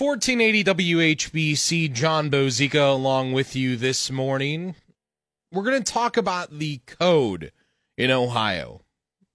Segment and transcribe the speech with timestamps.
[0.00, 4.74] 1480 WHBC, John Bozica along with you this morning.
[5.52, 7.52] We're going to talk about the code
[7.98, 8.80] in Ohio.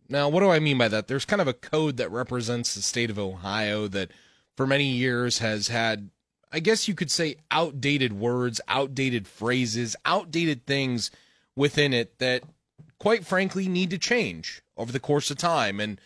[0.10, 1.08] Now, what do I mean by that?
[1.08, 4.10] There's kind of a code that represents the state of Ohio that
[4.58, 6.10] for many years has had,
[6.52, 11.12] I guess you could say, outdated words, outdated phrases, outdated things
[11.56, 12.42] within it that,
[12.98, 15.80] quite frankly, need to change over the course of time.
[15.80, 16.02] And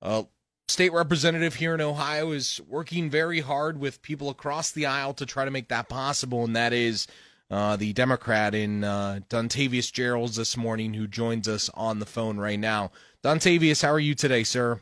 [0.00, 0.22] uh,
[0.68, 5.26] state representative here in Ohio is working very hard with people across the aisle to
[5.26, 7.06] try to make that possible, and that is
[7.50, 12.38] uh, the Democrat in uh, Dontavius Jarrells this morning, who joins us on the phone
[12.38, 12.90] right now.
[13.24, 14.80] Dontavius, how are you today, sir?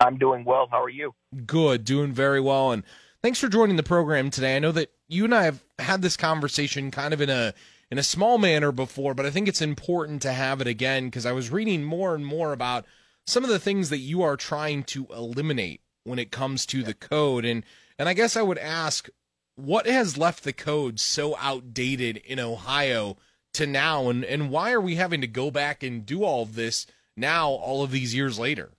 [0.00, 0.66] I'm doing well.
[0.70, 1.14] How are you?
[1.46, 2.82] Good, doing very well, and
[3.22, 4.56] thanks for joining the program today.
[4.56, 7.52] I know that you and I have had this conversation kind of in a
[7.90, 11.26] in a small manner before, but I think it's important to have it again because
[11.26, 12.86] I was reading more and more about
[13.30, 16.94] some of the things that you are trying to eliminate when it comes to the
[16.94, 17.44] code.
[17.44, 17.64] And
[17.98, 19.08] and I guess I would ask
[19.56, 23.16] what has left the code so outdated in Ohio
[23.54, 24.08] to now?
[24.08, 27.50] And and why are we having to go back and do all of this now
[27.50, 28.70] all of these years later?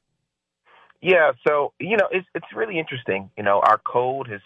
[1.02, 3.30] Yeah so you know it's it's really interesting.
[3.38, 4.42] You know our code has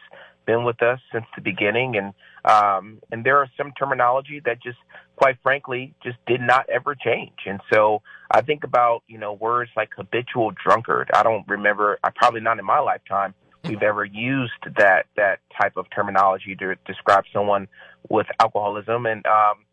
[0.45, 1.95] been with us since the beginning.
[1.97, 2.13] And
[2.45, 4.77] um and there are some terminology that just
[5.15, 7.38] quite frankly just did not ever change.
[7.45, 8.01] And so
[8.31, 11.09] i think about you know words like habitual drunkard.
[11.13, 13.33] I don't remember i probably not in my lifetime
[13.67, 17.67] we've ever used that that type of terminology to describe someone
[18.09, 19.05] with alcoholism.
[19.05, 19.66] And um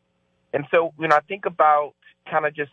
[0.52, 1.94] and so when i think about
[2.30, 2.72] kind of just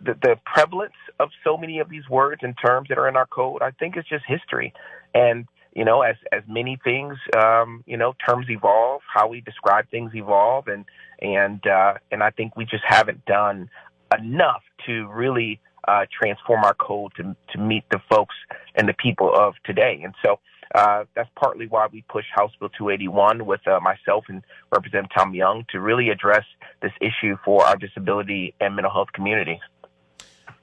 [0.00, 3.26] the, the prevalence of so many of these words and terms that are in our
[3.26, 4.72] code i think it's just history.
[5.14, 9.88] And you know, as as many things, um, you know, terms evolve, how we describe
[9.90, 10.84] things evolve, and
[11.20, 13.70] and uh, and I think we just haven't done
[14.18, 18.34] enough to really uh, transform our code to to meet the folks
[18.74, 20.00] and the people of today.
[20.02, 20.40] And so
[20.74, 25.34] uh, that's partly why we push House Bill 281 with uh, myself and Representative Tom
[25.34, 26.44] Young to really address
[26.82, 29.60] this issue for our disability and mental health community.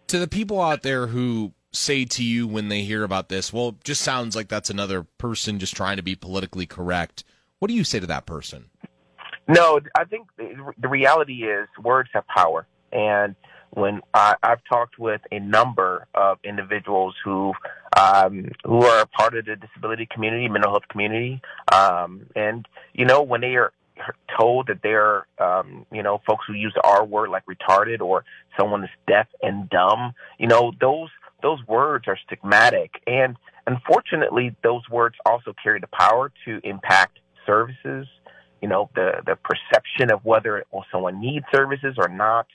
[0.08, 3.76] To the people out there who say to you when they hear about this, well,
[3.84, 7.24] just sounds like that's another person just trying to be politically correct.
[7.60, 8.66] What do you say to that person?
[9.48, 12.68] No, I think the reality is words have power.
[12.92, 13.36] And
[13.72, 17.54] when I, I've talked with a number of individuals who
[18.00, 21.42] um, who are part of the disability community, mental health community,
[21.72, 23.74] um, and you know when they are
[24.38, 28.24] told that they're um, you know folks who use the R word like retarded or
[28.60, 31.10] someone is deaf and dumb, you know those
[31.42, 32.90] those words are stigmatic.
[33.06, 38.08] And unfortunately, those words also carry the power to impact services,
[38.62, 42.48] you know, the, the perception of whether someone needs services or not,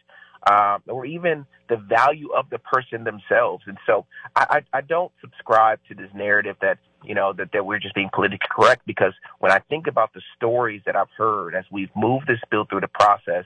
[0.51, 3.63] um, or even the value of the person themselves.
[3.67, 7.65] And so I, I, I don't subscribe to this narrative that, you know, that, that
[7.65, 11.55] we're just being politically correct because when I think about the stories that I've heard
[11.55, 13.45] as we've moved this bill through the process,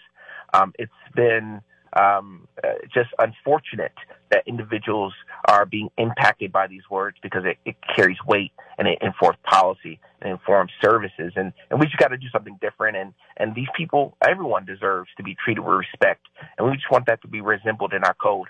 [0.54, 1.60] um, it's been
[1.96, 3.92] um, uh, just unfortunate
[4.30, 5.12] that individuals
[5.48, 9.98] are being impacted by these words because it, it carries weight and it informs policy
[10.20, 11.32] and informs services.
[11.36, 12.96] And, and we just got to do something different.
[12.96, 16.26] And, and these people, everyone deserves to be treated with respect.
[16.58, 18.48] And we just want that to be resembled in our code.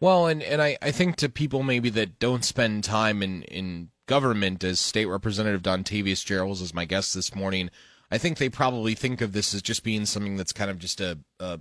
[0.00, 3.88] Well, and, and I, I think to people maybe that don't spend time in, in
[4.06, 7.70] government, as State Representative Dontavius Jarrells is my guest this morning,
[8.10, 11.00] I think they probably think of this as just being something that's kind of just
[11.00, 11.58] a, a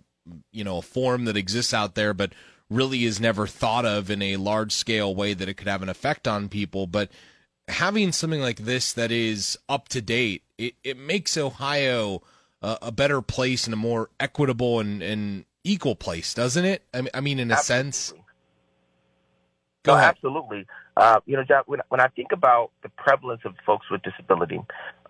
[0.52, 2.34] you know a form that exists out there, but
[2.70, 5.90] really is never thought of in a large scale way that it could have an
[5.90, 6.88] effect on people.
[6.88, 7.10] But
[7.68, 12.22] having something like this that is up to date, it, it makes Ohio
[12.62, 16.84] a, a better place and a more equitable and, and equal place, doesn't it?
[16.94, 17.92] I mean, I mean in a absolutely.
[17.92, 18.14] sense.
[19.84, 20.10] Go no, ahead.
[20.10, 20.66] absolutely.
[20.98, 24.60] Uh, you know, John, when, when I think about the prevalence of folks with disability,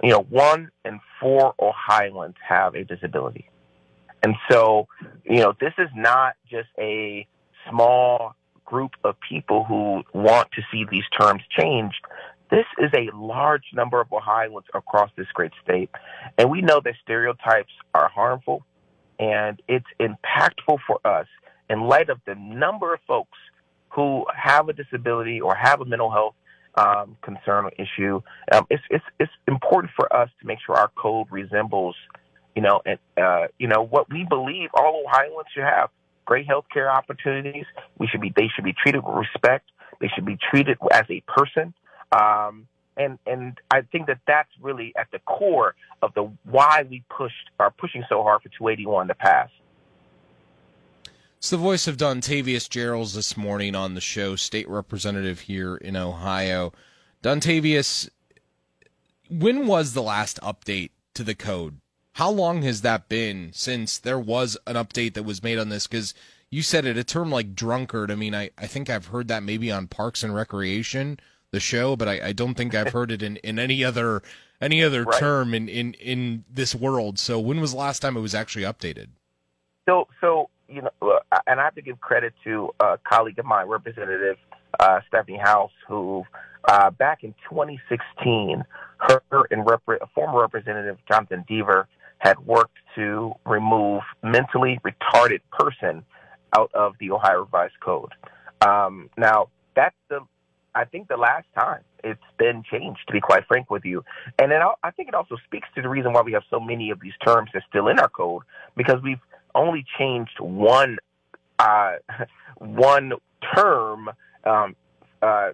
[0.04, 3.50] you know, one in four Ohioans have a disability.
[4.24, 4.88] And so,
[5.24, 7.28] you know, this is not just a
[7.70, 8.36] small
[8.66, 12.02] group of people who want to see these terms changed.
[12.50, 15.90] This is a large number of Ohioans across this great state.
[16.38, 18.64] And we know that stereotypes are harmful
[19.20, 21.28] and it's impactful for us
[21.70, 23.38] in light of the number of folks
[23.90, 26.36] who have a disability or have a mental health
[26.76, 28.22] um, concern or issue.
[28.52, 31.96] Um, it's, it's, it's important for us to make sure our code resembles
[32.58, 35.92] you know, and uh, you know what we believe all Ohioans should have
[36.26, 37.66] great health care opportunities.
[38.00, 39.70] We should be they should be treated with respect.
[40.02, 41.76] They should be treated as a person.
[42.12, 42.68] Um,
[42.98, 47.52] and and I think that that's really at the core of the why we pushed
[47.60, 49.50] are pushing so hard for 281 to pass.
[51.38, 55.96] It's the voice of Dontavius Jarrells this morning on the show, state representative here in
[55.96, 56.74] Ohio.
[57.22, 58.10] Dontavius,
[59.30, 61.80] when was the last update to the code?
[62.18, 65.86] How long has that been since there was an update that was made on this?
[65.86, 66.16] Because
[66.50, 68.10] you said it, a term like drunkard.
[68.10, 71.20] I mean, I, I think I've heard that maybe on Parks and Recreation,
[71.52, 74.24] the show, but I, I don't think I've heard it in, in any other
[74.60, 75.20] any other right.
[75.20, 77.20] term in, in, in this world.
[77.20, 79.10] So when was the last time it was actually updated?
[79.88, 83.68] So so you know, and I have to give credit to a colleague of mine,
[83.68, 84.38] Representative
[84.80, 86.24] uh, Stephanie Howse, who
[86.68, 88.64] uh, back in 2016,
[89.02, 89.22] her
[89.52, 91.88] and rep- former Representative Jonathan Dever
[92.20, 96.04] had worked to remove mentally retarded person
[96.56, 98.12] out of the Ohio Revised Code.
[98.62, 100.22] Um, now, that's the,
[100.74, 104.04] I think, the last time it's been changed, to be quite frank with you.
[104.40, 106.90] And then I think it also speaks to the reason why we have so many
[106.90, 108.44] of these terms that's still in our code,
[108.76, 109.20] because we've
[109.54, 110.98] only changed one,
[111.60, 111.94] uh,
[112.58, 113.14] one
[113.56, 114.10] term
[114.44, 114.76] um,
[115.22, 115.50] uh,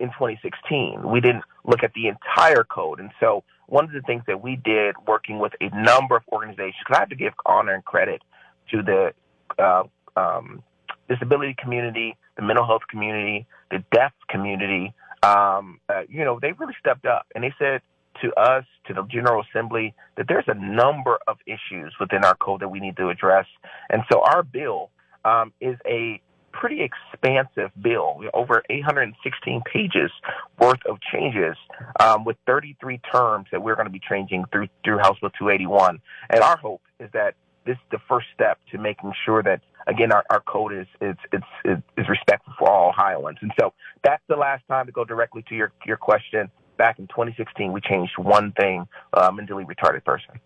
[0.00, 1.08] in 2016.
[1.08, 3.00] We didn't look at the entire code.
[3.00, 6.76] And so one of the things that we did working with a number of organizations,
[6.80, 8.22] because I have to give honor and credit
[8.70, 9.12] to the
[9.58, 9.84] uh,
[10.16, 10.62] um,
[11.08, 16.74] disability community, the mental health community, the deaf community, um, uh, you know, they really
[16.80, 17.80] stepped up and they said
[18.20, 22.60] to us, to the General Assembly, that there's a number of issues within our code
[22.60, 23.46] that we need to address.
[23.88, 24.90] And so our bill
[25.24, 26.20] um, is a
[26.52, 30.10] pretty expansive bill, over 816 pages
[30.58, 31.56] worth of changes
[32.00, 36.00] um, with 33 terms that we're going to be changing through through House Bill 281.
[36.30, 37.34] And our hope is that
[37.64, 41.16] this is the first step to making sure that again our, our code is is,
[41.32, 43.38] is is respectful for all Ohioans.
[43.40, 43.72] And so
[44.02, 46.50] that's the last time to go directly to your your question.
[46.78, 50.40] Back in 2016, we changed one thing: uh, mentally retarded person.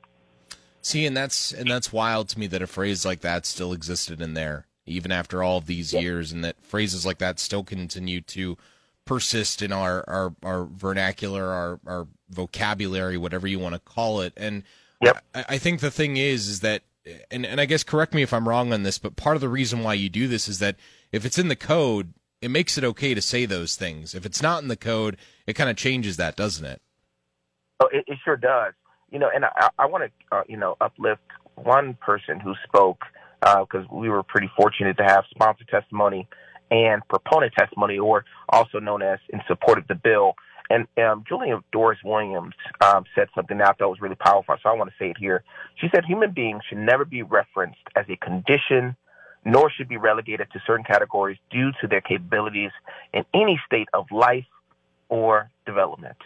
[0.82, 4.20] See, and that's and that's wild to me that a phrase like that still existed
[4.20, 8.20] in there even after all of these years, and that phrases like that still continue
[8.20, 8.56] to
[9.04, 14.32] persist in our our, our vernacular, our our vocabulary, whatever you want to call it.
[14.36, 14.62] And
[15.00, 15.22] yep.
[15.34, 16.82] I, I think the thing is, is that,
[17.30, 19.48] and and I guess correct me if I'm wrong on this, but part of the
[19.48, 20.76] reason why you do this is that
[21.12, 24.14] if it's in the code, it makes it okay to say those things.
[24.14, 25.16] If it's not in the code,
[25.46, 26.82] it kind of changes that, doesn't it?
[27.80, 28.74] Oh, it, it sure does.
[29.10, 31.22] You know, and I, I want to, uh, you know, uplift
[31.54, 33.04] one person who spoke
[33.40, 36.28] because uh, we were pretty fortunate to have sponsor testimony
[36.70, 40.34] and proponent testimony, or also known as in support of the bill.
[40.68, 41.24] And um,
[41.70, 44.96] Doris Williams um, said something that I thought was really powerful, so I want to
[44.98, 45.44] say it here.
[45.76, 48.96] She said human beings should never be referenced as a condition,
[49.44, 52.72] nor should be relegated to certain categories due to their capabilities
[53.12, 54.46] in any state of life
[55.08, 56.16] or development.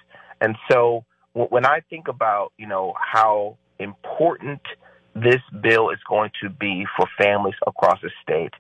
[0.41, 1.05] And so
[1.35, 4.63] when I think about, you know, how important–
[5.15, 8.55] this bill is going to be for families across the state.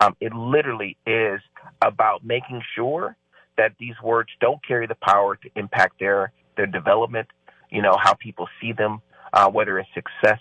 [0.00, 1.40] Um, it literally is
[1.82, 3.16] about making sure
[3.56, 7.28] that these words don't carry the power to impact their their development.
[7.70, 9.00] You know how people see them,
[9.32, 10.40] uh, whether it's success,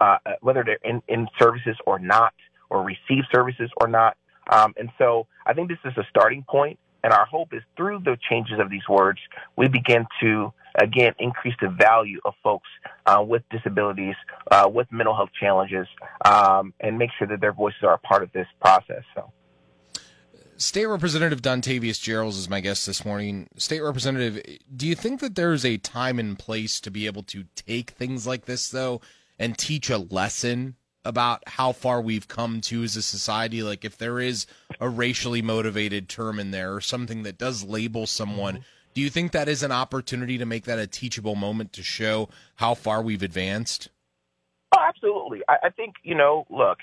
[0.00, 2.32] uh, whether they're in, in services or not,
[2.70, 4.16] or receive services or not.
[4.50, 8.00] Um, and so I think this is a starting point, and our hope is through
[8.00, 9.18] the changes of these words,
[9.56, 12.68] we begin to again increase the value of folks
[13.06, 14.14] uh, with disabilities,
[14.50, 15.86] uh, with mental health challenges,
[16.24, 19.02] um, and make sure that their voices are a part of this process.
[19.14, 19.32] So.
[20.56, 23.48] State Representative Dontavius Jarrells is my guest this morning.
[23.56, 24.42] State Representative,
[24.76, 28.26] do you think that there's a time and place to be able to take things
[28.26, 29.00] like this, though,
[29.38, 33.62] and teach a lesson about how far we've come to as a society?
[33.62, 34.46] Like, if there is
[34.78, 38.56] a racially motivated term in there or something that does label someone.
[38.56, 41.82] Mm-hmm do you think that is an opportunity to make that a teachable moment to
[41.82, 43.88] show how far we've advanced?
[44.72, 45.42] Oh, absolutely.
[45.48, 46.78] I, I think, you know, look,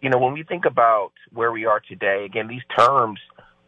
[0.00, 3.20] you know, when we think about where we are today, again, these terms,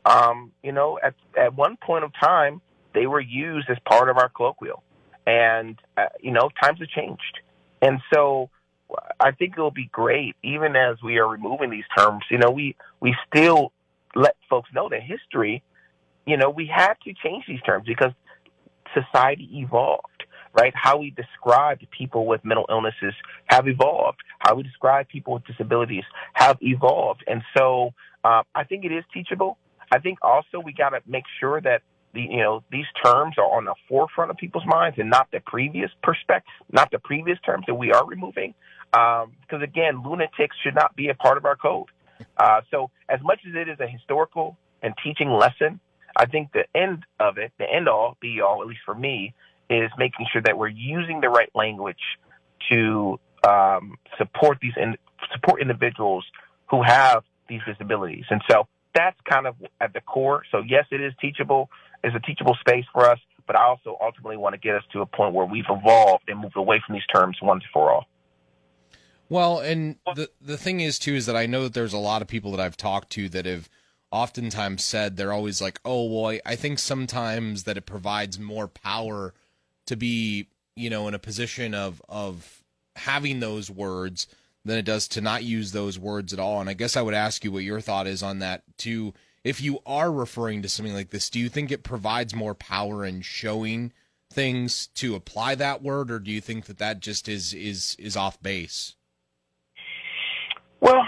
[0.04, 2.60] um, you know, at, at one point of time,
[2.94, 4.82] they were used as part of our colloquial.
[5.26, 7.40] And, uh, you know, times have changed.
[7.80, 8.50] And so
[9.18, 12.76] I think it'll be great, even as we are removing these terms, you know, we,
[13.00, 13.72] we still
[14.14, 15.62] let folks know that history
[16.26, 18.12] you know, we had to change these terms because
[18.94, 20.72] society evolved, right?
[20.74, 23.14] How we describe people with mental illnesses
[23.46, 24.18] have evolved.
[24.38, 26.04] How we describe people with disabilities
[26.34, 27.24] have evolved.
[27.26, 27.90] And so
[28.24, 29.58] uh, I think it is teachable.
[29.90, 31.82] I think also we got to make sure that
[32.14, 35.40] the, you know, these terms are on the forefront of people's minds and not the
[35.40, 38.54] previous perspective, not the previous terms that we are removing.
[38.92, 41.88] Um, because again, lunatics should not be a part of our code.
[42.36, 45.80] Uh, so as much as it is a historical and teaching lesson,
[46.16, 49.34] I think the end of it, the end all, be all, at least for me,
[49.70, 51.98] is making sure that we're using the right language
[52.70, 54.96] to um, support these in,
[55.32, 56.24] support individuals
[56.70, 58.24] who have these disabilities.
[58.30, 60.42] And so that's kind of at the core.
[60.50, 61.70] So yes, it is teachable.
[62.02, 65.00] It's a teachable space for us, but I also ultimately want to get us to
[65.00, 68.06] a point where we've evolved and moved away from these terms once for all.
[69.28, 72.22] Well, and the the thing is too is that I know that there's a lot
[72.22, 73.70] of people that I've talked to that have
[74.14, 79.34] oftentimes said they're always like, "Oh, well, I think sometimes that it provides more power
[79.86, 82.62] to be, you know, in a position of of
[82.96, 84.28] having those words
[84.64, 87.12] than it does to not use those words at all." And I guess I would
[87.14, 89.14] ask you what your thought is on that too.
[89.42, 93.04] If you are referring to something like this, do you think it provides more power
[93.04, 93.92] in showing
[94.30, 98.16] things to apply that word, or do you think that that just is is is
[98.16, 98.94] off base?
[100.80, 101.02] Well,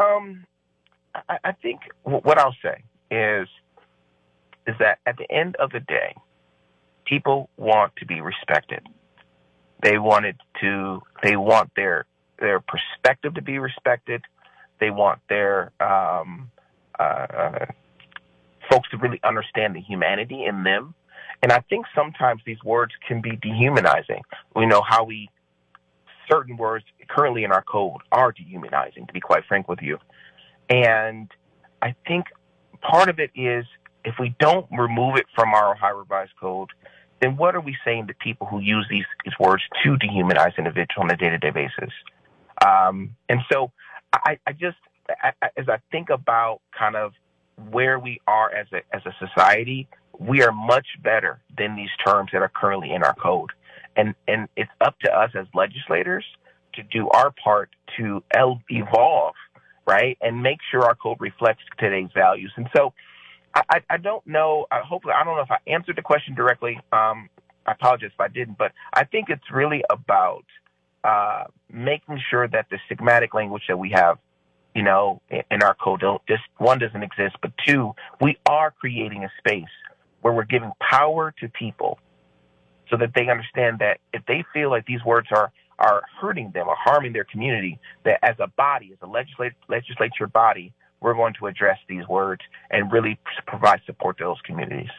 [0.00, 0.46] um,
[1.32, 3.48] I, I think what I'll say is
[4.66, 6.14] is that at the end of the day,
[7.04, 8.86] people want to be respected.
[9.82, 11.02] They wanted to.
[11.22, 12.06] They want their
[12.38, 14.22] their perspective to be respected.
[14.78, 16.50] They want their um,
[16.98, 17.66] uh,
[18.70, 20.94] folks to really understand the humanity in them.
[21.42, 24.22] And I think sometimes these words can be dehumanizing.
[24.54, 25.28] We know how we
[26.30, 29.98] certain words currently in our code are dehumanizing, to be quite frank with you.
[30.68, 31.30] And
[31.80, 32.26] I think
[32.80, 33.64] part of it is
[34.04, 36.70] if we don't remove it from our Ohio Revised Code,
[37.20, 41.04] then what are we saying to people who use these, these words to dehumanize individuals
[41.04, 41.92] on a day to day basis?
[42.64, 43.70] Um, and so
[44.12, 44.78] I, I just,
[45.08, 47.12] I, as I think about kind of
[47.70, 49.88] where we are as a, as a society,
[50.18, 53.50] we are much better than these terms that are currently in our code
[53.96, 56.24] and and it's up to us as legislators
[56.74, 58.22] to do our part to
[58.70, 59.34] evolve,
[59.86, 62.52] right, and make sure our code reflects today's values.
[62.56, 62.92] And so,
[63.54, 64.66] I, I don't know.
[64.70, 66.78] I hopefully, I don't know if I answered the question directly.
[66.92, 67.28] Um,
[67.66, 70.44] I apologize if I didn't, but I think it's really about
[71.04, 74.18] uh, making sure that the stigmatic language that we have,
[74.74, 79.24] you know, in our code, don't just one doesn't exist, but two, we are creating
[79.24, 79.64] a space
[80.22, 81.98] where we're giving power to people
[82.88, 86.68] so that they understand that if they feel like these words are are hurting them
[86.68, 91.34] or harming their community, that as a body, as a legislature, legislature body, we're going
[91.38, 94.90] to address these words and really provide support to those communities.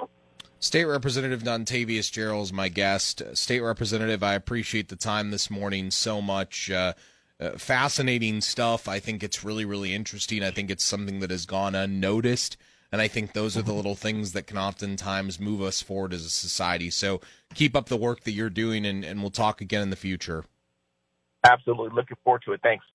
[0.60, 3.22] State Representative Dontavius Jarrell is my guest.
[3.34, 6.72] State Representative, I appreciate the time this morning so much.
[6.72, 6.94] Uh,
[7.40, 8.88] uh, fascinating stuff.
[8.88, 10.44] I think it's really, really interesting.
[10.44, 12.56] I think it's something that has gone unnoticed.
[12.94, 16.26] And I think those are the little things that can oftentimes move us forward as
[16.26, 16.92] a society.
[16.92, 17.22] So
[17.56, 20.46] keep up the work that you're doing, and, and we'll talk again in the future.
[21.46, 21.90] Absolutely.
[21.96, 22.62] Looking forward to it.
[22.64, 22.86] Thanks.